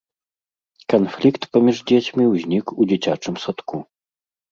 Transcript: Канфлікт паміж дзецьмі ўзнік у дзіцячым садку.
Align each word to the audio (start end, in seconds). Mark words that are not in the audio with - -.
Канфлікт 0.93 1.41
паміж 1.57 1.77
дзецьмі 1.91 2.25
ўзнік 2.31 2.65
у 2.79 2.87
дзіцячым 2.93 3.35
садку. 3.45 3.77